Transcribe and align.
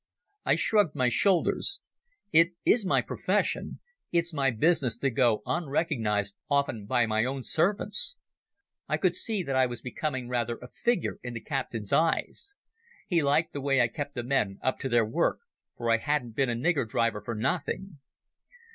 I 0.45 0.55
shrugged 0.55 0.95
my 0.95 1.09
shoulders. 1.09 1.79
"It 2.31 2.53
is 2.65 2.87
my 2.87 3.01
profession. 3.03 3.81
It 4.11 4.21
is 4.23 4.33
my 4.33 4.49
business 4.49 4.97
to 4.97 5.11
go 5.11 5.43
unrecognized 5.45 6.33
often 6.49 6.87
by 6.87 7.05
my 7.05 7.23
own 7.23 7.43
servants." 7.43 8.17
I 8.89 8.97
could 8.97 9.15
see 9.15 9.43
that 9.43 9.55
I 9.55 9.67
was 9.67 9.79
becoming 9.83 10.27
rather 10.27 10.57
a 10.57 10.69
figure 10.71 11.19
in 11.21 11.35
the 11.35 11.39
captain's 11.39 11.93
eyes. 11.93 12.55
He 13.07 13.21
liked 13.21 13.53
the 13.53 13.61
way 13.61 13.79
I 13.79 13.87
kept 13.87 14.15
the 14.15 14.23
men 14.23 14.57
up 14.63 14.79
to 14.79 14.89
their 14.89 15.05
work, 15.05 15.41
for 15.77 15.91
I 15.91 15.97
hadn't 15.97 16.31
been 16.31 16.49
a 16.49 16.55
nigger 16.55 16.89
driver 16.89 17.21
for 17.21 17.35
nothing. 17.35 17.99